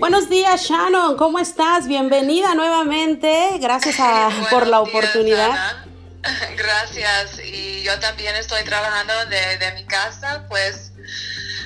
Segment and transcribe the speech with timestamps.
[0.00, 1.18] Buenos días, Shannon.
[1.18, 1.86] ¿Cómo estás?
[1.86, 3.58] Bienvenida nuevamente.
[3.60, 3.96] Gracias
[4.50, 5.76] por la oportunidad.
[6.56, 7.38] Gracias.
[7.44, 10.92] Y yo también estoy trabajando de, mi casa, pues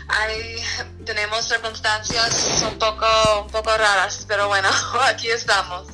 [0.09, 0.57] hay,
[1.07, 3.07] tenemos circunstancias un poco,
[3.45, 4.69] un poco raras, pero bueno,
[5.07, 5.87] aquí estamos.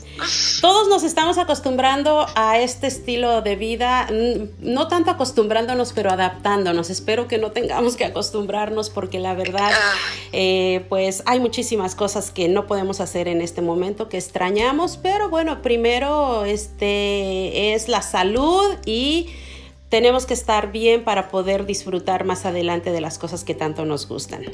[0.60, 4.08] Todos nos estamos acostumbrando a este estilo de vida,
[4.60, 6.90] no tanto acostumbrándonos, pero adaptándonos.
[6.90, 9.94] Espero que no tengamos que acostumbrarnos porque la verdad, ah.
[10.32, 15.28] eh, pues hay muchísimas cosas que no podemos hacer en este momento que extrañamos, pero
[15.28, 19.28] bueno, primero este es la salud y
[19.90, 24.06] tenemos que estar bien para poder disfrutar más adelante de las cosas que tanto nos
[24.06, 24.44] gustan.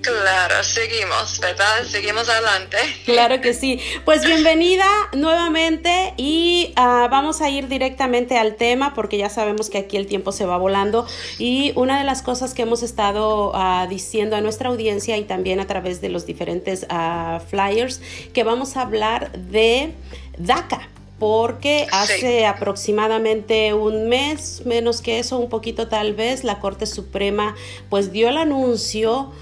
[0.00, 1.84] Claro, seguimos, ¿verdad?
[1.84, 2.78] Seguimos adelante.
[3.04, 3.78] Claro que sí.
[4.06, 9.78] Pues bienvenida nuevamente y ah, vamos a ir directamente al tema porque ya sabemos que
[9.78, 11.06] aquí el tiempo se va volando
[11.38, 15.60] y una de las cosas que hemos estado ah, diciendo a nuestra audiencia y también
[15.60, 18.00] a través de los diferentes ah, flyers
[18.32, 19.92] que vamos a hablar de
[20.38, 26.86] DACA porque hace aproximadamente un mes, menos que eso, un poquito tal vez, la Corte
[26.86, 27.54] Suprema
[27.88, 29.32] pues dio el anuncio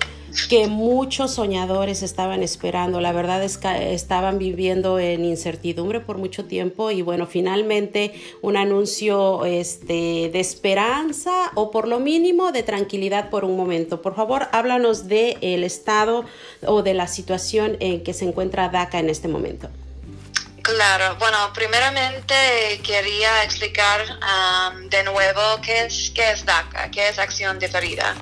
[0.48, 3.00] que muchos soñadores estaban esperando.
[3.00, 8.56] La verdad es que estaban viviendo en incertidumbre por mucho tiempo y bueno, finalmente un
[8.56, 14.02] anuncio este, de esperanza o por lo mínimo de tranquilidad por un momento.
[14.02, 16.24] Por favor, háblanos del el estado
[16.66, 19.68] o de la situación en que se encuentra DACA en este momento.
[20.64, 27.18] Claro, bueno, primeramente quería explicar um, de nuevo qué es, qué es DACA, qué es
[27.18, 28.14] acción diferida.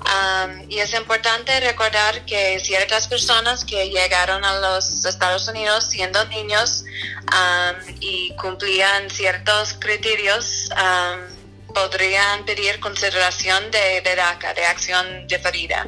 [0.00, 6.22] Um, y es importante recordar que ciertas personas que llegaron a los Estados Unidos siendo
[6.26, 6.84] niños
[7.32, 10.68] um, y cumplían ciertos criterios,
[11.74, 15.86] podrían pedir consideración de, DACA, de acción diferida,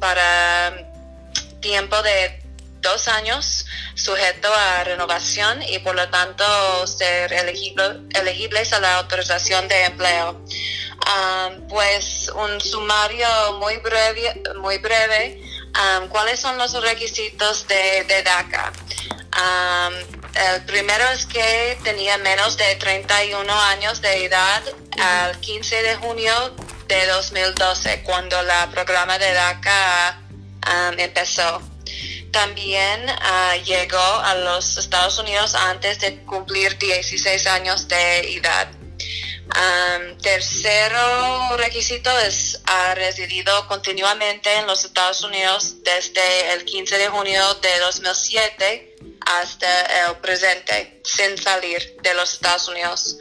[0.00, 0.74] para
[1.60, 2.43] tiempo de
[2.84, 6.44] dos años sujeto a renovación y por lo tanto
[6.86, 10.40] ser elegibles a la autorización de empleo.
[11.68, 13.26] Pues un sumario
[13.58, 15.42] muy breve, muy breve
[15.74, 18.72] um, ¿cuáles son los requisitos de, DACA?
[19.34, 19.94] Um,
[20.34, 24.62] el primero es que tenía menos de 31 años de edad
[25.00, 26.32] al 15 de junio
[26.86, 30.20] de 2012, cuando la programa de DACA
[30.96, 31.73] empezó
[32.34, 38.68] también ah, llegó a los Estados Unidos antes de cumplir 16 años de edad.
[40.20, 47.54] tercero requisito es ha residido continuamente en los Estados Unidos desde el 15 de junio
[47.62, 48.96] de 2007
[49.26, 53.16] hasta el presente, sin salir de los Estados Unidos.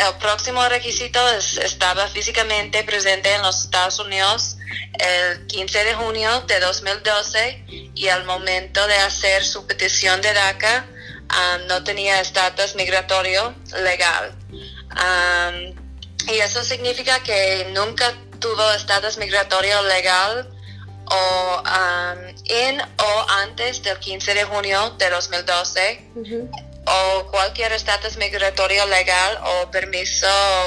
[0.00, 4.56] El próximo requisito es estaba físicamente presente en los Estados Unidos
[4.94, 10.86] el 15 de junio de 2012 y al momento de hacer su petición de DACA
[10.86, 14.34] um, no tenía estatus migratorio legal.
[16.28, 20.48] Y eso significa que nunca tuvo estatus migratorio legal
[21.06, 21.62] o
[22.46, 26.10] en o antes del 15 de junio de 2012
[26.90, 30.26] o cualquier estatus migratorio legal o permiso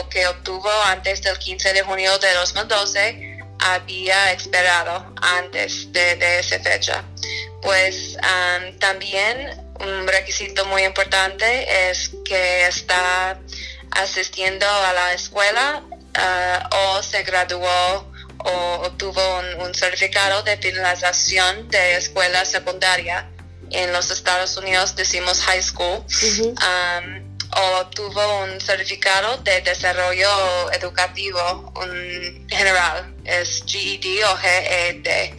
[0.10, 7.04] que obtuvo antes del 15 de junio de 2012 había esperado antes de, esa fecha.
[7.62, 8.18] Pues
[8.80, 13.40] también un requisito muy importante es que está
[13.92, 15.84] asistiendo a la escuela
[16.16, 18.12] ah, o se graduó
[18.46, 19.22] o obtuvo
[19.60, 23.30] un, certificado de finalización de escuela secundaria.
[23.74, 26.04] En los Estados Unidos decimos high school
[27.56, 35.34] o tuvo un certificado de desarrollo educativo un general, es GED o GED.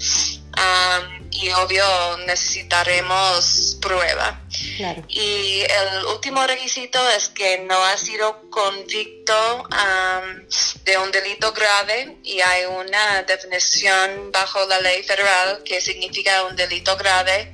[0.56, 1.84] Um, y obvio
[2.26, 4.40] necesitaremos prueba.
[5.08, 10.46] Y el último requisito es que no ha sido convicto um,
[10.84, 16.54] de un delito grave y hay una definición bajo la ley federal que significa un
[16.54, 17.52] delito grave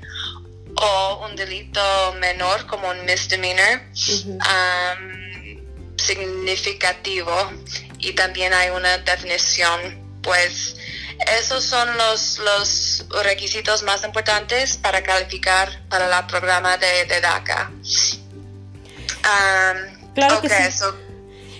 [0.80, 3.80] o un delito menor como un misdemeanor
[4.26, 7.52] um, significativo
[7.98, 10.76] y también hay una definición pues
[11.38, 17.70] esos son los, los requisitos más importantes para calificar para el programa de, DACA.
[19.22, 20.84] Um, claro que sí.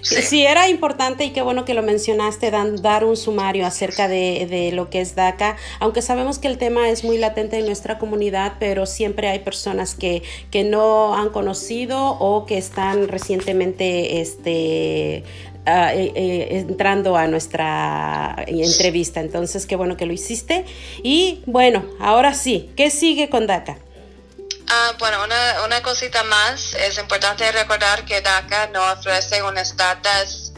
[0.02, 0.44] Sí.
[0.44, 5.00] era importante y qué bueno que lo mencionaste, dar un sumario acerca de, lo que
[5.00, 9.28] es DACA, aunque sabemos que el tema es muy latente en nuestra comunidad, pero siempre
[9.28, 15.24] hay personas que, que no han conocido o que están recientemente este,
[15.66, 19.20] ah, eh, eh, entrando a nuestra entrevista.
[19.20, 20.64] Entonces, qué bueno que lo hiciste.
[21.02, 23.78] Y bueno, ahora sí, ¿qué sigue con DACA?
[24.72, 30.52] Ah, bueno, una, una, cosita más, es importante recordar que DACA no ofrece un estatus,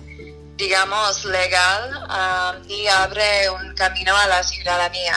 [0.57, 5.17] digamos, legal ni abre un camino a la ciudadanía.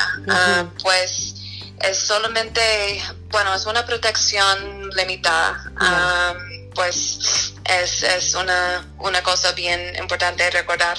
[0.82, 1.36] pues
[1.82, 5.62] es solamente, bueno, es una protección limitada
[6.76, 10.98] pues es, es una, una, cosa bien importante recordar.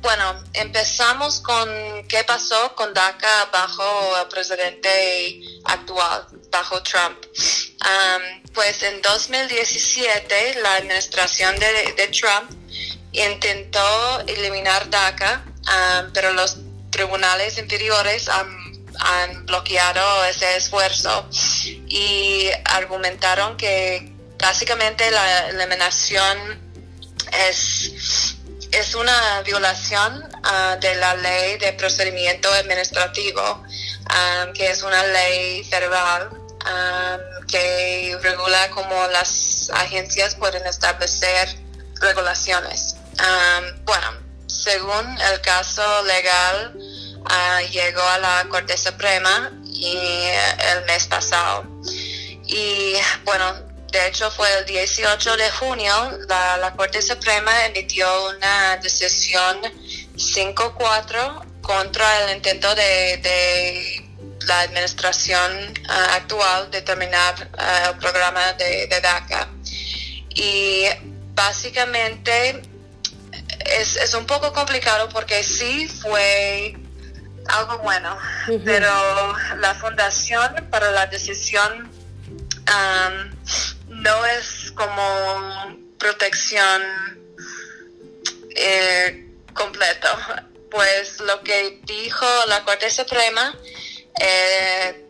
[0.00, 1.68] bueno, empezamos con
[2.08, 7.18] qué pasó con DACA bajo el presidente actual, bajo Trump.
[8.52, 12.50] pues en 2017 la administración de, de Trump
[13.12, 15.44] intentó eliminar DACA,
[16.12, 16.56] pero los
[16.90, 18.64] tribunales inferiores han
[19.00, 21.28] han bloqueado ese esfuerzo
[21.88, 26.64] y argumentaron que básicamente la eliminación
[27.48, 28.36] es,
[28.72, 33.62] es una violación ah, de la ley de procedimiento administrativo,
[34.06, 36.30] ah, que es una ley federal
[36.64, 41.56] ah, que regula cómo las agencias pueden establecer
[42.00, 42.96] regulaciones.
[43.84, 44.08] bueno,
[44.46, 46.74] según el caso legal,
[47.70, 49.96] llegó a la Corte Suprema y,
[50.72, 51.64] el mes pasado.
[52.46, 52.94] Y
[53.24, 59.56] bueno, de hecho, fue el 18 de junio, la, la Corte Suprema emitió una decisión
[60.16, 64.04] 5-4 contra el intento de, de
[64.48, 69.48] la administración ah, actual de terminar ah, el programa de, de, DACA.
[70.34, 70.86] Y
[71.36, 72.62] básicamente
[73.78, 76.76] es, es, un poco complicado porque sí fue
[77.46, 78.18] algo bueno,
[78.64, 78.90] pero
[79.58, 81.92] la fundación para la decisión
[84.04, 86.82] no es como protección
[88.54, 90.08] eh, completo.
[90.70, 93.56] Pues lo que dijo la Corte Suprema
[94.20, 95.06] eh,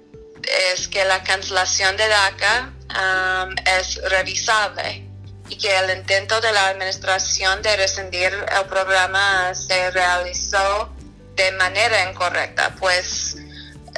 [0.73, 5.09] es que la cancelación de DACA um, es revisable
[5.49, 10.95] y que el intento de la administración de rescindir el programa se realizó
[11.35, 13.37] de manera incorrecta, pues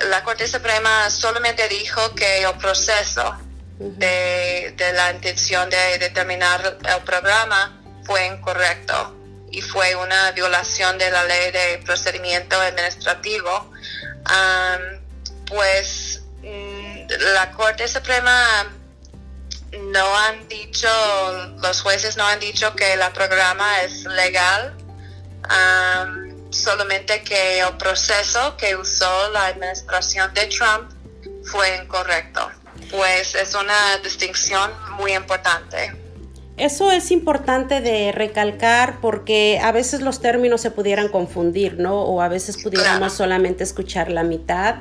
[0.09, 3.37] la Corte Suprema solamente dijo que el proceso
[3.79, 9.15] de, la intención de, determinar el programa fue incorrecto
[9.51, 13.71] y fue una violación de la ley de procedimiento administrativo,
[15.47, 18.67] pues mm, la Corte Suprema
[19.93, 20.89] no han dicho,
[21.63, 24.75] los jueces no han dicho que el programa es legal,
[26.51, 30.91] solamente que el proceso que usó la administración de Trump
[31.45, 32.51] fue incorrecto
[32.91, 35.93] pues es una distinción muy importante.
[36.57, 42.03] Eso es importante de recalcar porque a veces los términos se pudieran confundir, ¿no?
[42.03, 44.77] O a veces pudiéramos solamente escuchar la mitad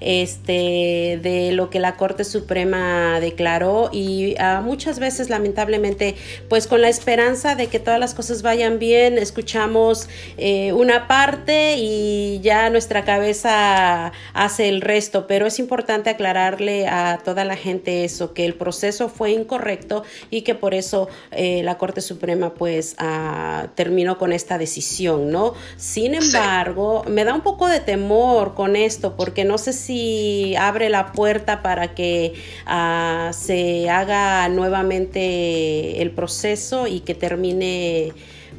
[0.00, 6.16] este, de lo que la Corte Suprema declaró y ah, muchas veces lamentablemente
[6.48, 11.76] pues con la esperanza de que todas las cosas vayan bien escuchamos eh, una parte
[11.78, 15.26] y ya nuestra cabeza hace el resto.
[15.26, 20.42] Pero es importante aclararle a toda la gente eso que el proceso fue incorrecto y
[20.42, 26.14] que por eso eh, la Corte Suprema pues ah, terminó con esta decisión no sin
[26.14, 30.90] embargo me da un poco de temor con esto porque no sé si si abre
[30.90, 32.34] la puerta para que
[32.66, 38.12] ah, se haga nuevamente el proceso y que termine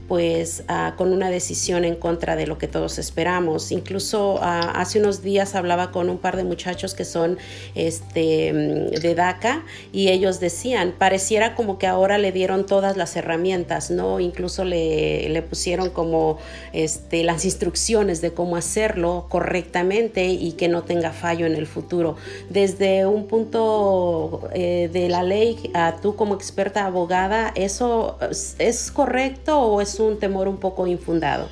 [0.09, 3.71] pues ah, con una decisión en contra de lo que todos esperamos.
[3.71, 7.37] Incluso ah, hace unos días hablaba con un par de muchachos que son
[7.75, 9.63] este, mm, de DACA
[9.93, 14.19] y ellos decían, pareciera como que ahora le dieron todas las herramientas, ¿no?
[14.19, 16.39] Incluso le, pusieron como
[16.73, 22.15] este, las instrucciones de cómo hacerlo correctamente y que no tenga fallo en el futuro.
[22.49, 28.17] Desde un punto eh, de la ley, tú como experta abogada, ¿eso
[28.57, 31.49] es correcto o es un temor un poco infundado.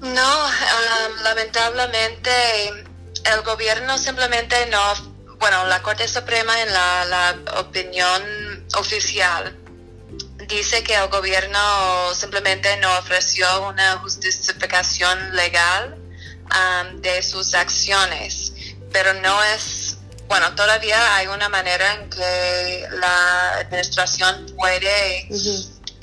[0.00, 2.30] No, um, lamentablemente
[3.24, 8.22] el gobierno simplemente no, bueno, la Corte Suprema en la, opinión
[8.76, 9.56] oficial
[10.48, 15.96] dice que el gobierno simplemente no ofreció una justificación legal
[16.44, 18.52] um, de sus acciones,
[18.92, 19.98] pero no es,
[20.28, 25.28] bueno, todavía hay una manera en que la administración puede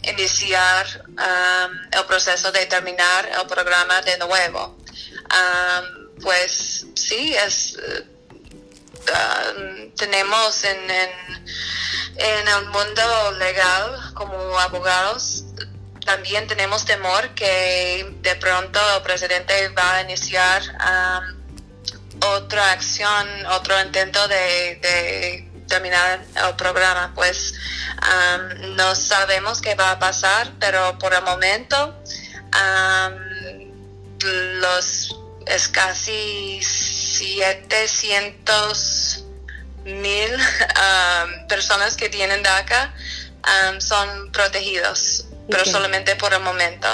[0.08, 4.78] iniciar um, el proceso de terminar el programa de nuevo.
[5.32, 7.78] Um, pues sí, es,
[9.08, 15.44] um, tenemos en, en, el mundo legal como abogados
[16.08, 20.62] también tenemos temor que de pronto el presidente va a iniciar
[22.22, 27.12] otra acción, otro intento de, terminar el programa.
[27.16, 27.54] Pues
[28.78, 31.96] no sabemos qué va a pasar, pero por el momento
[34.24, 39.26] los es casi 700
[39.86, 40.32] mil
[41.48, 42.94] personas que tienen DACA
[43.80, 46.88] son protegidos pero solamente por el momento.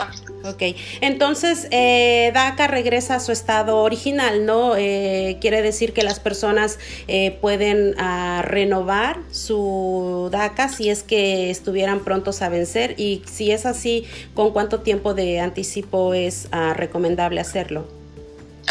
[0.45, 0.61] Ok,
[0.99, 4.75] entonces eh, DACA regresa a su estado original, ¿no?
[4.75, 11.49] Eh, quiere decir que las personas eh, pueden ah, renovar su DACA si es que
[11.49, 16.73] estuvieran prontos a vencer y si es así, ¿con cuánto tiempo de anticipo es ah,
[16.75, 17.87] recomendable hacerlo?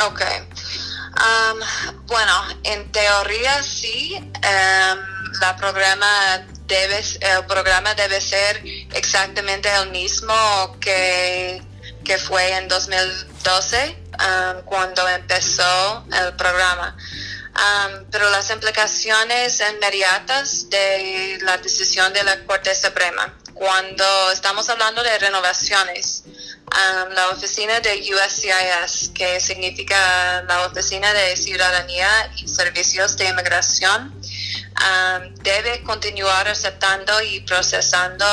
[0.06, 0.22] Ok,
[1.16, 1.58] um,
[2.06, 2.32] bueno,
[2.64, 5.11] en teoría sí, um,
[5.42, 6.46] la programa
[7.20, 8.62] el programa debe ser
[8.94, 10.34] exactamente el mismo
[10.80, 11.60] que,
[12.26, 16.96] fue en 2012 um, cuando empezó el programa.
[17.54, 25.02] Um, pero las implicaciones inmediatas de la decisión de la Corte Suprema, cuando estamos hablando
[25.02, 33.16] de renovaciones, um, la oficina de USCIS, que significa la Oficina de Ciudadanía y Servicios
[33.16, 34.21] de Inmigración,
[34.72, 38.24] Um, debe continuar aceptando y procesando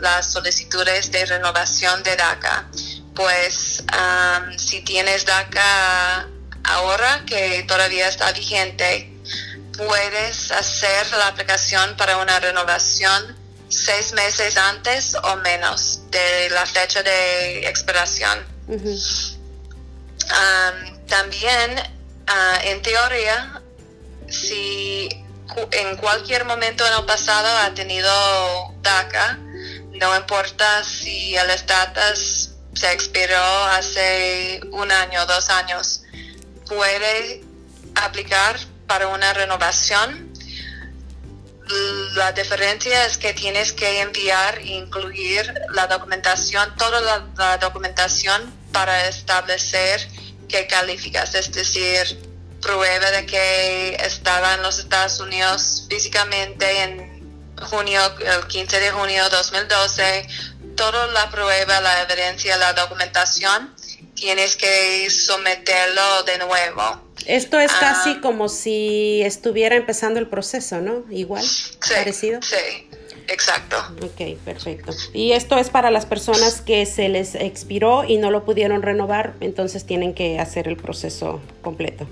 [0.00, 2.68] las solicitudes de renovación de DACA.
[3.14, 6.28] Pues um, si tienes DACA
[6.64, 9.10] ahora que todavía está vigente,
[9.76, 13.36] puedes hacer la aplicación para una renovación
[13.68, 18.44] seis meses antes o menos de la fecha de expiración.
[18.68, 19.06] Um,
[21.06, 21.78] también,
[22.28, 23.62] uh, en teoría,
[24.28, 25.08] si
[25.70, 28.10] en cualquier momento en el pasado ha tenido
[28.82, 29.38] DACA,
[29.92, 36.02] no importa si el estatus se expiró hace un año, dos años,
[36.66, 37.42] puede
[37.96, 40.32] aplicar para una renovación.
[42.14, 47.00] La diferencia es que tienes que enviar e incluir la documentación, toda
[47.36, 50.08] la documentación para establecer
[50.48, 52.27] que calificas, es decir,
[52.68, 59.24] prueba de que estaba en los Estados Unidos físicamente en junio, el 15 de junio
[59.24, 60.28] de 2012,
[60.76, 63.74] toda la prueba, la evidencia, la documentación,
[64.14, 67.08] tienes que someterlo de nuevo.
[67.24, 68.20] Esto es casi ah.
[68.20, 71.04] como si estuviera empezando el proceso, ¿no?
[71.10, 71.44] Igual,
[71.88, 72.40] parecido.
[72.42, 72.90] Sí,
[73.28, 73.78] exacto.
[74.02, 74.92] Ok, perfecto.
[75.14, 79.36] Y esto es para las personas que se les expiró y no lo pudieron renovar,
[79.40, 82.06] entonces tienen que hacer el proceso completo.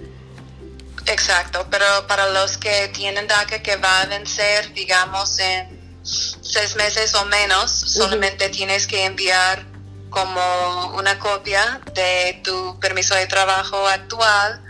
[1.06, 7.14] Exacto, pero para los que tienen DACA que va a vencer, digamos, en seis meses
[7.14, 9.64] o menos, solamente tienes que enviar
[10.10, 14.62] como una copia de tu permiso de trabajo actual,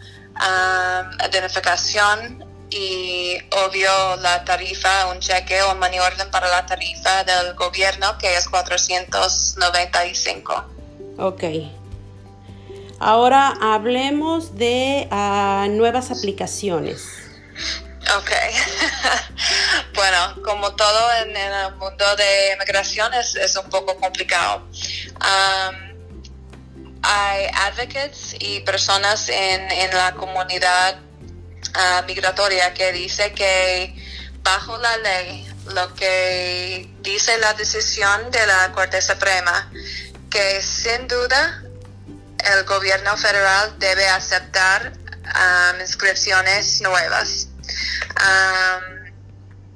[1.29, 6.01] identificación y obvio la tarifa, un cheque o money
[6.31, 10.65] para la tarifa del gobierno que es 495.
[11.19, 11.45] Ok.
[12.99, 17.27] Ahora hablemos de ah, nuevas aplicaciones.
[18.17, 18.31] Ok.
[19.95, 24.67] bueno, como todo en, el mundo de inmigración es, un poco complicado.
[27.03, 30.99] hay advocates y personas en, la comunidad
[31.75, 33.95] ah, migratoria que dice que
[34.43, 39.71] bajo la ley, lo que dice la decisión de la Corte Suprema,
[40.31, 41.66] que sin duda
[42.53, 47.49] el gobierno federal debe aceptar um, inscripciones nuevas.
[48.17, 49.13] Um,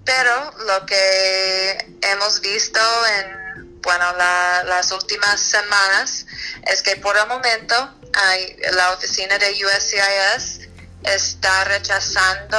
[0.05, 2.81] pero lo que hemos visto
[3.19, 3.41] en
[3.83, 6.27] bueno, las últimas semanas
[6.67, 10.69] es que por el momento hay, la oficina de USCIS
[11.05, 12.59] está rechazando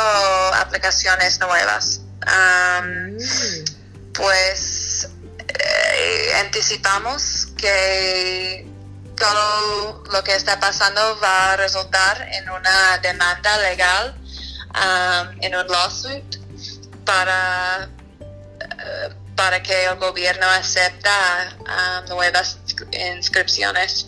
[0.55, 2.01] aplicaciones nuevas.
[2.25, 3.65] Um, mm.
[4.13, 5.07] Pues
[5.47, 8.70] eh, anticipamos que
[9.21, 14.15] todo lo que está pasando va a resultar en una demanda legal,
[14.73, 16.25] um, en un lawsuit,
[17.05, 22.57] para, uh, para que el gobierno acepta um, nuevas
[23.15, 24.07] inscripciones.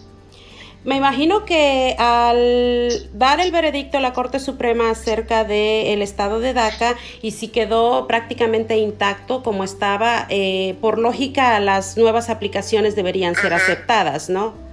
[0.83, 6.53] Me imagino que al dar el veredicto a la Corte Suprema acerca del estado de
[6.53, 13.33] DACA y si quedó prácticamente intacto como estaba, eh, por lógica las nuevas aplicaciones deberían
[13.35, 14.72] ser aceptadas, ¿no?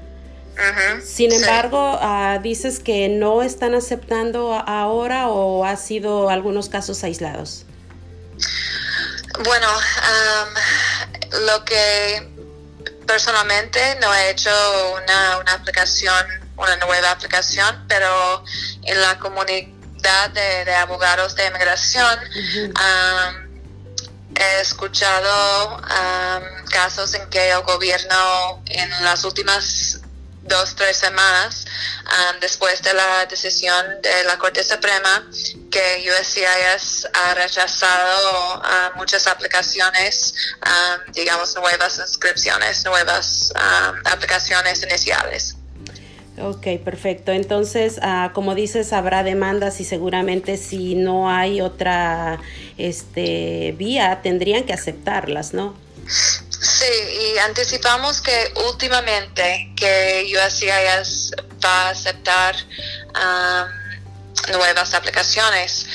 [1.05, 7.65] Sin embargo, ah, dices que no están aceptando ahora o ha sido algunos casos aislados.
[9.45, 9.69] Bueno,
[11.47, 12.29] lo que
[13.07, 14.51] personalmente no he hecho
[15.03, 16.27] una, una aplicación,
[16.57, 18.45] una nueva aplicación, pero
[18.83, 22.19] en la comunidad de, abogados de inmigración
[24.35, 25.83] he escuchado
[26.71, 29.90] casos en que el gobierno en las últimas
[30.43, 31.67] dos, tres semanas
[32.41, 35.29] después de la decisión de la Corte Suprema
[35.71, 38.63] que USCIS ha rechazado
[38.97, 40.35] muchas aplicaciones,
[41.13, 43.53] digamos, nuevas inscripciones, nuevas
[44.05, 45.57] aplicaciones iniciales.
[46.41, 47.33] Ok, perfecto.
[47.33, 52.41] Entonces, ah, como dices, habrá demandas y seguramente si no hay otra
[52.79, 55.77] este, vía, tendrían que aceptarlas, ¿no?
[56.61, 56.85] Sí,
[57.35, 61.33] y anticipamos que últimamente que USCIS
[61.65, 62.55] va a aceptar
[63.15, 65.87] um, nuevas aplicaciones.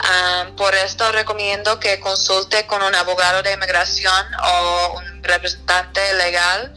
[0.00, 6.74] Um, por esto recomiendo que consulte con un abogado de inmigración o un representante legal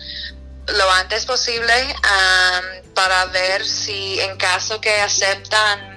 [0.67, 5.95] lo antes posible um, para ver si en caso que aceptan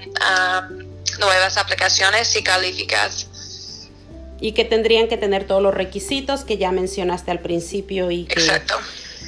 [1.19, 3.27] nuevas aplicaciones, si calificas
[4.41, 8.41] y que tendrían que tener todos los requisitos que ya mencionaste al principio y que,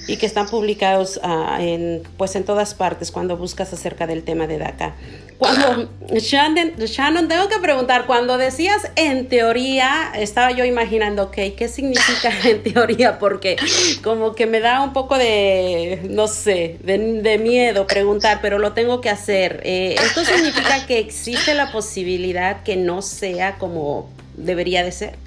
[0.07, 4.47] y que están publicados uh, en, pues en todas partes cuando buscas acerca del tema
[4.47, 4.95] de DACA.
[5.39, 11.69] Cuando, Shannon, Shannon, tengo que preguntar, cuando decías en teoría, estaba yo imaginando, ok, ¿qué
[11.69, 13.19] significa en teoría?
[13.19, 13.57] Porque
[14.05, 18.73] como que me da un poco de, no sé, de, de miedo preguntar, pero lo
[18.73, 19.61] tengo que hacer.
[19.65, 25.19] Eh, ¿Esto significa que existe la posibilidad que no sea como debería de ser?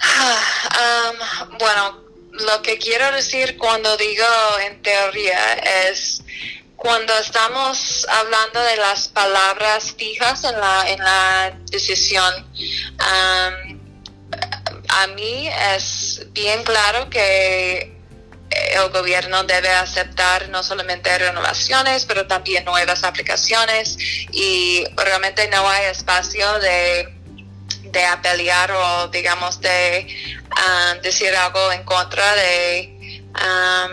[0.00, 1.12] Ah,
[1.50, 2.00] um, bueno,
[2.32, 4.24] lo que quiero decir cuando digo
[4.66, 5.54] en teoría
[5.88, 6.22] es
[6.76, 12.32] cuando estamos hablando de las palabras fijas en la, en la decisión,
[12.98, 13.80] um,
[14.88, 17.99] a mí es bien claro que
[18.50, 23.96] el gobierno debe aceptar no solamente renovaciones, pero también nuevas aplicaciones
[24.32, 27.14] y realmente no hay espacio de,
[27.84, 30.06] de apelear o digamos de
[30.50, 33.88] ah, decir algo en contra de, ah,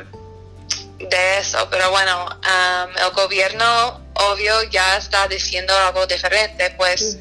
[0.98, 1.68] de eso.
[1.70, 7.20] Pero bueno, um, el gobierno obvio ya está diciendo algo diferente, pues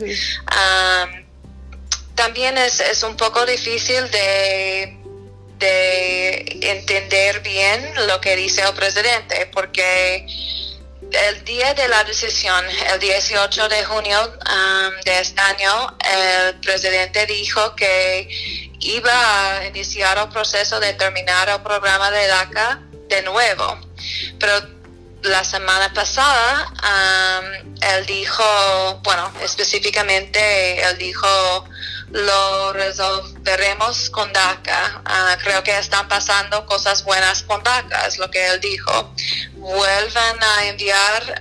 [2.14, 5.05] también es, es un poco difícil de
[5.58, 10.26] de entender bien lo que dice el presidente, porque
[11.12, 17.26] el día de la decisión, el 18 de junio um, de este año, el presidente
[17.26, 18.28] dijo que
[18.80, 23.78] iba a iniciar el proceso de terminar el programa de DACA de nuevo.
[24.38, 24.76] Pero
[25.22, 31.64] la semana pasada um, él dijo, bueno, específicamente él dijo
[32.16, 35.02] lo resolveremos con DACA.
[35.04, 39.14] Ah, creo que están pasando cosas buenas con DACA, es lo que él dijo.
[39.52, 41.40] Vuelvan a enviar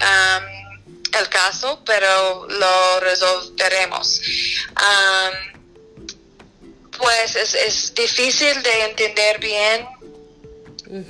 [1.17, 4.21] el caso, pero lo resolveremos.
[6.97, 9.87] pues es, difícil de entender bien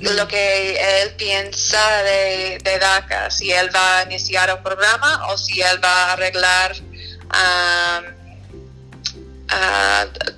[0.00, 5.60] lo que él piensa de, DACA, si él va a iniciar un programa o si
[5.60, 6.76] él va a arreglar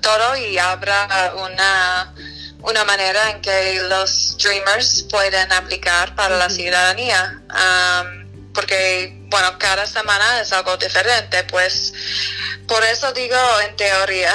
[0.01, 2.13] todo y habrá una,
[2.61, 7.41] una manera en que los Dreamers pueden aplicar para la ciudadanía.
[8.53, 11.93] porque, bueno, cada semana es algo diferente, pues
[12.69, 13.35] por eso digo
[13.67, 14.31] en teoría,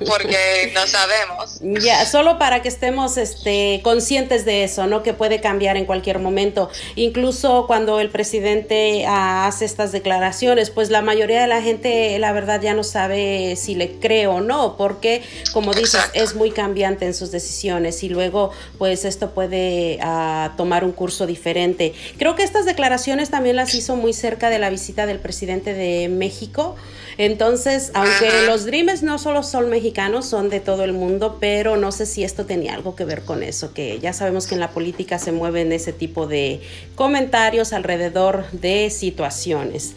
[0.06, 1.60] porque no sabemos.
[1.82, 5.02] Ya, solo para que estemos este, conscientes de eso, ¿no?
[5.02, 6.70] Que puede cambiar en cualquier momento.
[6.96, 12.32] Incluso cuando el presidente ah, hace estas declaraciones, pues la mayoría de la gente, la
[12.32, 17.06] verdad, ya no sabe si le cree o no, porque, como dices, es muy cambiante
[17.06, 21.94] en sus decisiones y luego, pues esto puede ah, tomar un curso diferente.
[22.18, 26.08] Creo que estas declaraciones también las hizo muy cerca de la visita del presidente de
[26.08, 26.76] México.
[27.18, 31.90] Entonces, aunque los Dreamers no solo son mexicanos, son de todo el mundo, pero no
[31.90, 34.70] sé si esto tenía algo que ver con eso, que ya sabemos que en la
[34.70, 36.60] política se mueven ese tipo de
[36.94, 39.94] comentarios alrededor de situaciones.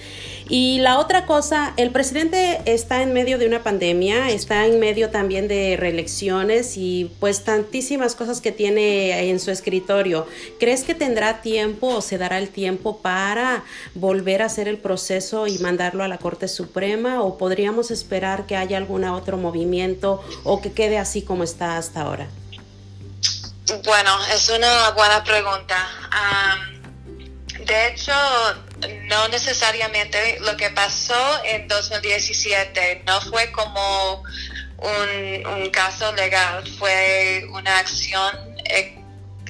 [0.47, 5.09] Y la otra cosa, el presidente está en medio de una pandemia, está en medio
[5.09, 10.25] también de reelecciones y pues tantísimas cosas que tiene en su escritorio.
[10.59, 15.45] ¿Crees que tendrá tiempo o se dará el tiempo para volver a hacer el proceso
[15.45, 20.61] y mandarlo a la Corte Suprema o podríamos esperar que haya algún otro movimiento o
[20.61, 22.27] que quede así como está hasta ahora?
[23.83, 25.87] Bueno, es una buena pregunta.
[27.65, 28.13] de hecho,
[29.05, 34.23] no necesariamente lo que pasó en 2017 no fue como
[34.77, 38.35] un, caso legal, fue una acción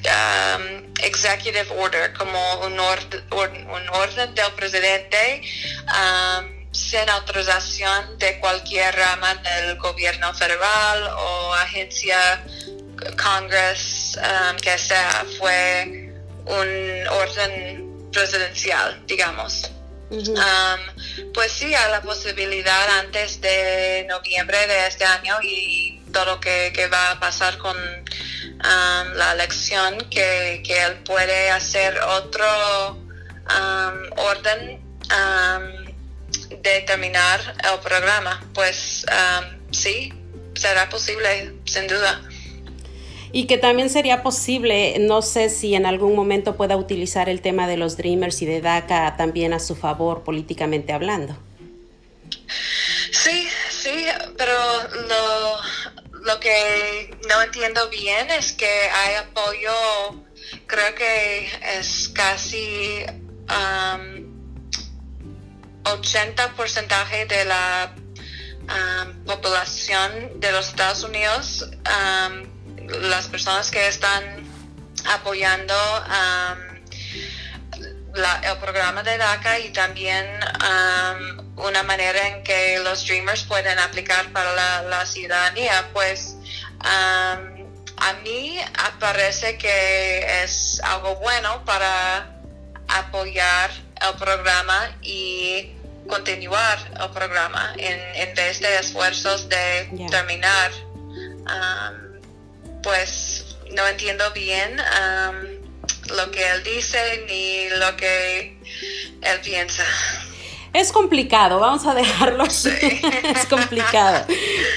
[0.04, 5.42] um, executive order, como un, orden del presidente
[6.72, 12.44] sin autorización de cualquier rama del gobierno federal o agencia
[13.16, 16.12] Congress um, que sea, fue
[16.46, 19.70] un orden presidencial, digamos.
[20.10, 26.40] Um, pues sí, hay la posibilidad antes de noviembre de este año y todo lo
[26.40, 32.98] que, va a pasar con um, la elección, que, que, él puede hacer otro
[34.16, 34.80] orden
[36.50, 37.40] de terminar
[37.72, 38.44] el programa.
[38.54, 39.06] Pues
[39.70, 40.12] sí,
[40.54, 42.20] será posible, sin duda
[43.32, 47.68] y que también sería posible, no sé si en algún momento pueda utilizar el tema
[47.68, 51.36] de los Dreamers y de DACA también a su favor políticamente hablando.
[53.12, 54.52] Sí, sí, pero
[55.08, 60.24] lo, lo que no entiendo bien es que hay apoyo,
[60.66, 63.04] creo que es casi
[63.48, 64.29] um,
[65.84, 67.94] 80% de la
[69.40, 71.68] población de los Estados Unidos
[73.00, 74.22] las personas que están
[75.06, 75.74] apoyando
[76.06, 76.70] um,
[78.14, 80.26] el programa de DACA y también
[81.56, 86.36] una manera en que los Dreamers pueden aplicar para la, ciudadanía, pues
[86.80, 88.58] a mí
[88.98, 92.40] parece que es algo bueno para
[92.88, 93.70] apoyar
[94.08, 95.72] el programa y
[96.08, 100.70] continuar el programa en, vez de esfuerzos de terminar
[102.82, 104.76] pues no entiendo bien
[106.16, 108.58] lo que él dice ni lo que
[109.22, 109.84] él piensa.
[110.72, 112.70] Es complicado, vamos a dejarlo así.
[113.34, 114.24] es complicado.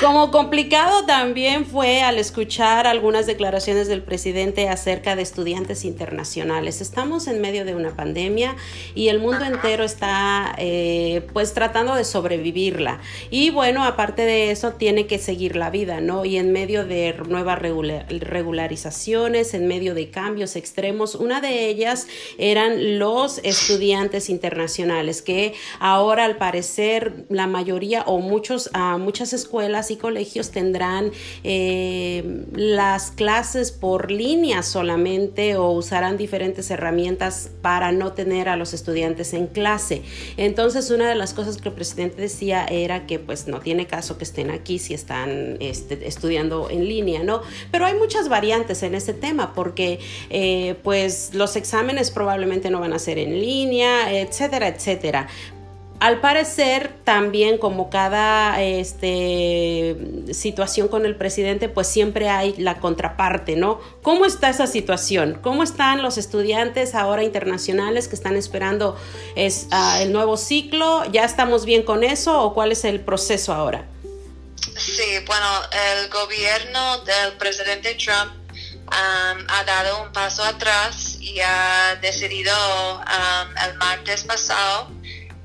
[0.02, 6.82] Como complicado también fue al escuchar algunas declaraciones del presidente acerca de estudiantes internacionales.
[6.82, 8.56] Estamos en medio de una pandemia
[8.96, 13.00] y el mundo entero está eh, pues tratando de sobrevivirla.
[13.30, 16.26] Y bueno, aparte de eso, tiene que seguir la vida, ¿no?
[16.26, 22.08] Y en medio de nuevas regularizaciones, en medio de cambios extremos, una de ellas
[22.40, 25.54] eran los estudiantes internacionales que
[25.86, 31.12] Ahora, al parecer, la mayoría o muchos, uh, muchas escuelas y colegios tendrán
[31.44, 38.74] eh, las clases por línea solamente o usarán diferentes herramientas para no tener a los
[38.74, 40.04] estudiantes en clase.
[40.38, 44.18] Entonces, una de las cosas que el presidente decía era que pues no tiene caso
[44.18, 47.42] que estén aquí si están este, estudiando en línea, ¿no?
[47.72, 52.94] Pero hay muchas variantes en este tema porque eh, pues los exámenes probablemente no van
[52.94, 55.28] a ser en línea, etcétera, etcétera.
[56.04, 59.96] Al parecer, también como cada este,
[60.34, 63.80] situación con el presidente, pues siempre hay la contraparte, ¿no?
[64.02, 65.40] ¿Cómo está esa situación?
[65.42, 69.00] ¿Cómo están los estudiantes ahora internacionales que están esperando
[69.38, 71.06] es, ah, el nuevo ciclo?
[71.10, 73.86] ¿Ya estamos bien con eso o cuál es el proceso ahora?
[74.58, 75.48] Sí, bueno,
[75.96, 78.34] el gobierno del presidente Trump
[78.92, 82.54] ha dado un paso atrás y ha decidido
[83.66, 84.90] el martes pasado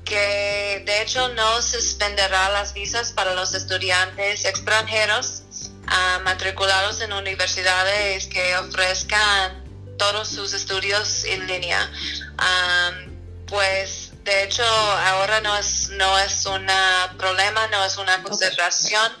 [0.09, 5.43] que de hecho no suspenderá las visas para los estudiantes extranjeros
[5.87, 9.63] ah, matriculados en universidades que ofrezcan
[9.99, 11.91] todos sus estudios en línea.
[13.45, 16.67] pues de hecho ahora no es, no es un
[17.17, 19.11] problema, no es una consideración.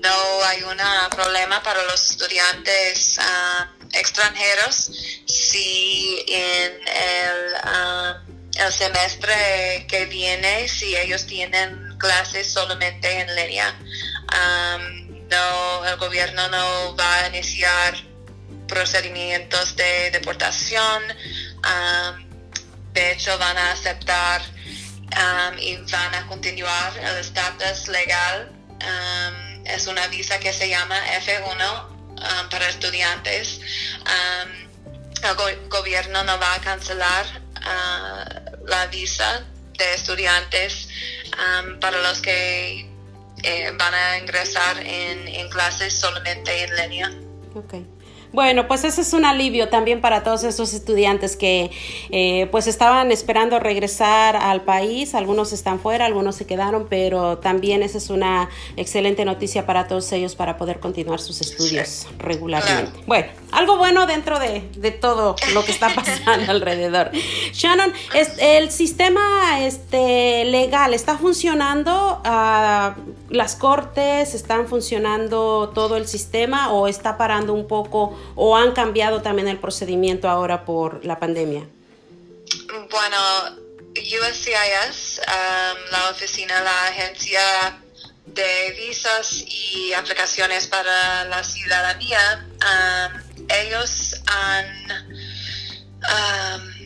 [0.00, 0.78] no hay un
[1.10, 4.90] problema para los estudiantes ah, extranjeros
[5.26, 13.74] si en el el semestre que viene si ellos tienen clases solamente en línea.
[15.30, 17.94] no, el gobierno no va a iniciar
[18.68, 21.02] procedimientos de deportación.
[22.92, 24.42] de hecho, van a aceptar
[25.58, 28.52] y van a continuar el estatus legal.
[29.64, 33.60] es una visa que se llama F1 para estudiantes.
[35.22, 37.46] el gobierno no va a cancelar
[38.66, 39.44] la visa
[39.78, 40.88] de estudiantes
[41.34, 42.88] um, para los que
[43.42, 47.10] eh, van a ingresar en, clases solamente en línea.
[48.36, 51.70] Bueno, pues ese es un alivio también para todos esos estudiantes que
[52.10, 55.14] eh, pues estaban esperando regresar al país.
[55.14, 60.12] Algunos están fuera, algunos se quedaron, pero también esa es una excelente noticia para todos
[60.12, 63.00] ellos para poder continuar sus estudios regularmente.
[63.06, 67.12] Bueno, algo bueno dentro de, de, todo lo que está pasando alrededor.
[67.54, 67.90] Shannon,
[68.38, 76.86] el sistema este, legal está funcionando, uh, las cortes están funcionando todo el sistema o
[76.86, 81.66] está parando un poco o han cambiado también el procedimiento ahora por la pandemia?
[82.90, 83.18] Bueno,
[83.96, 87.80] USCIS, um, la oficina, la agencia
[88.26, 94.66] de visas y aplicaciones para la ciudadanía, um, ellos han
[96.02, 96.76] um,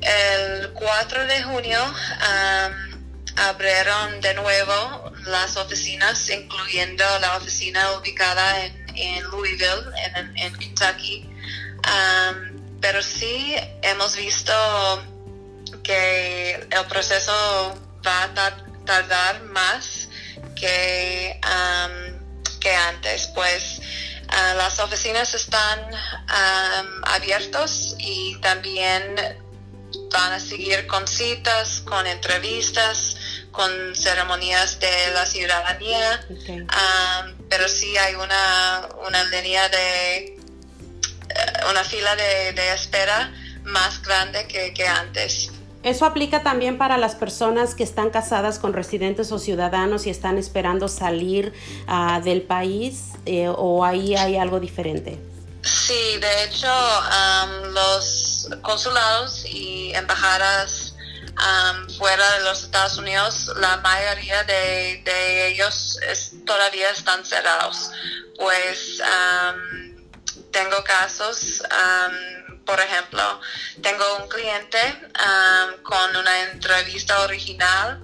[0.00, 1.78] el 4 de junio
[3.36, 8.77] abrieron de nuevo las oficinas, incluyendo la oficina ubicada en,
[9.30, 9.92] Louisville,
[10.36, 11.28] en, Kentucky.
[11.86, 14.52] Um, pero sí hemos visto
[15.82, 18.34] que el proceso va a
[18.84, 20.08] tardar más
[20.54, 23.80] que, um, que antes, pues
[24.28, 29.14] uh, las oficinas están um, abiertas y también
[30.12, 33.16] van a seguir con citas, con entrevistas,
[33.58, 40.36] con ceremonias de la ciudadanía, um, pero sí hay una, una línea de, eh,
[41.68, 43.32] una fila de, espera
[43.64, 45.50] más grande que, antes.
[45.82, 50.38] ¿Eso aplica también para las personas que están casadas con residentes o ciudadanos y están
[50.38, 51.52] esperando salir
[51.88, 55.18] ah, del país eh, o ahí hay algo diferente?
[55.62, 60.87] Sí, de hecho, um, los consulados y embajadas
[61.38, 65.98] um, fuera de los Estados Unidos, la mayoría de, ellos
[66.46, 67.90] todavía están cerrados.
[68.36, 69.96] Pues um,
[70.50, 71.62] tengo casos,
[72.64, 73.40] por ejemplo,
[73.82, 74.78] tengo un cliente
[75.82, 78.02] con una entrevista original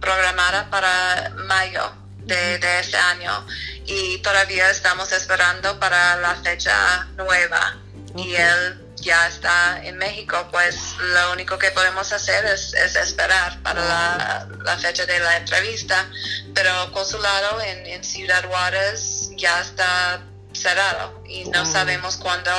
[0.00, 3.46] programada para mayo de, de este año
[3.86, 7.76] y todavía estamos esperando para la fecha nueva
[8.16, 14.46] y él ya está en México, pues lo único que podemos hacer es, esperar para
[14.64, 16.08] la, fecha de la entrevista,
[16.54, 22.50] pero consulado en, Ciudad Juárez ya está cerrado y no sabemos cuándo,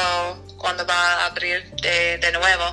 [0.58, 2.66] cuándo va a abrir de, nuevo.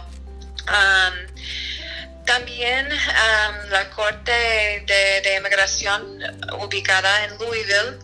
[0.69, 6.19] Um, también um, la Corte de, Inmigración
[6.61, 7.99] ubicada en Louisville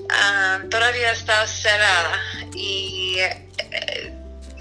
[0.00, 2.20] um, todavía está cerrada
[2.54, 3.18] y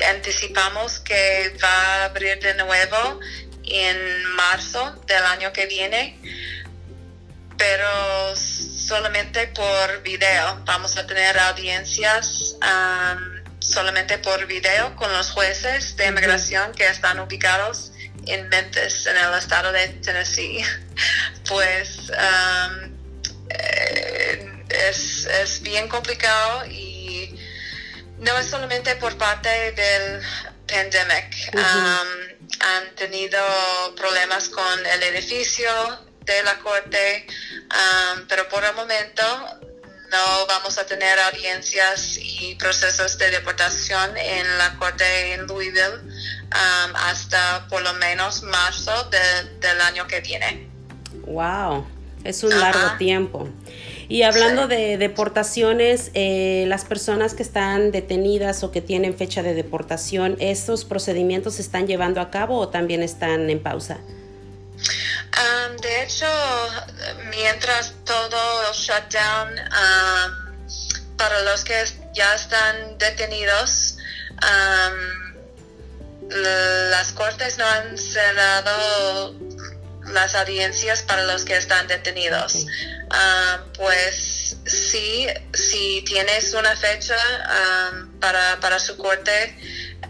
[0.10, 3.20] anticipamos que va a abrir de nuevo
[3.66, 6.20] en marzo del año que viene,
[7.58, 10.62] pero solamente por video.
[10.66, 17.20] Vamos a tener audiencias um, solamente por video con los jueces de inmigración que están
[17.20, 17.92] ubicados
[18.26, 20.64] en Memphis, en el estado de Tennessee,
[21.48, 22.94] pues um,
[23.50, 26.93] eh, es, bien complicado y
[28.24, 30.22] no es solamente por parte del
[30.68, 31.52] pandemic.
[31.54, 33.40] Um, han tenido
[33.96, 35.70] problemas con el edificio
[36.26, 37.28] de la corte,
[37.72, 39.24] um, pero por el momento
[40.10, 46.96] no vamos a tener audiencias y procesos de deportación en la corte en Louisville um,
[46.96, 50.70] hasta por lo menos marzo del año que viene.
[51.26, 51.88] Wow,
[52.24, 53.50] es un largo tiempo.
[54.10, 59.54] Y hablando de deportaciones, eh, las personas que están detenidas o que tienen fecha de
[59.54, 64.00] deportación, ¿estos procedimientos se están llevando a cabo o también están en pausa?
[65.36, 66.28] Um, de hecho,
[67.30, 68.38] mientras todo
[68.68, 71.74] el shutdown, um, para los que
[72.14, 73.98] ya están detenidos,
[74.42, 75.24] um,
[76.90, 79.34] las cortes no han cerrado
[80.08, 82.66] las audiencias para los que están detenidos.
[83.76, 87.16] pues sí, si tienes una fecha
[88.20, 89.56] para, para su corte,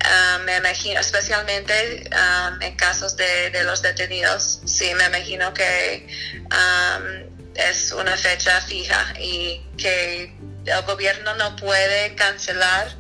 [0.03, 6.07] Um, me imagino, especialmente um, en casos de, los detenidos, sí, me imagino que
[6.51, 12.93] um, es una fecha fija y que el gobierno no puede cancelar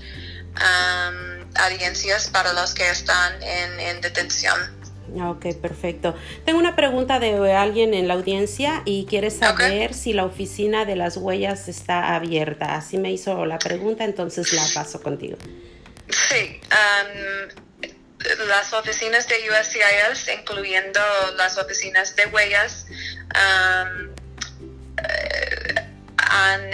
[1.55, 4.82] audiencias para los que están en, detención.
[5.21, 6.15] Ok, perfecto.
[6.45, 10.95] Tengo una pregunta de alguien en la audiencia y quiere saber si la oficina de
[10.95, 12.75] las huellas está abierta.
[12.75, 15.37] Así me hizo la pregunta, entonces la paso contigo.
[16.09, 16.59] Sí,
[18.47, 20.99] las oficinas de USCIS, incluyendo
[21.37, 22.85] las oficinas de huellas,
[26.17, 26.73] han,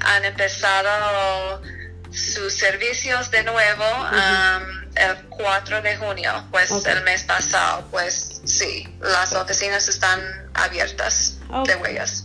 [0.00, 1.62] han, empezado
[2.10, 3.84] sus servicios de nuevo
[5.00, 10.20] el 4 de junio, pues el mes pasado, pues sí, las oficinas están
[10.54, 12.24] abiertas de huellas.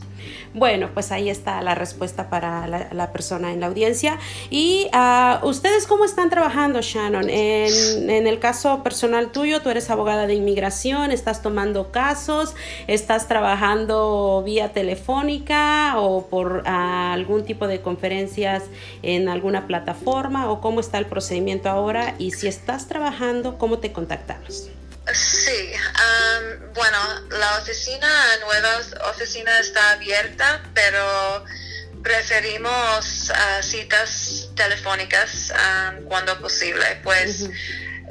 [0.56, 4.20] Bueno, pues ahí está la respuesta para la, persona en la audiencia.
[4.50, 7.30] ¿Y uh, ustedes cómo están trabajando, Shannon?
[7.30, 12.56] En, el caso personal tuyo, tú eres abogada de inmigración, estás tomando casos,
[12.88, 18.64] estás trabajando vía telefónica o por uh, algún tipo de conferencias
[19.04, 23.92] en alguna plataforma o cómo está el procedimiento ahora y si estás trabajando, ¿cómo te
[23.92, 24.70] contactamos?
[25.14, 25.72] Sí,
[26.74, 26.98] bueno,
[27.30, 28.08] la oficina,
[28.42, 28.80] nueva
[29.12, 31.46] oficina está abierta, pero
[32.04, 35.54] preferimos ah, citas telefónicas
[36.08, 37.50] cuando posible, pues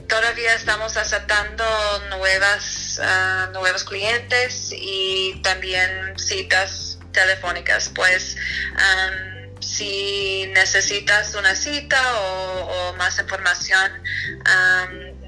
[0.09, 1.65] todavía estamos aceptando
[2.11, 8.37] nuevas, uh, nuevos clientes y también citas telefónicas, pues
[9.61, 13.93] si necesitas una cita o, más información,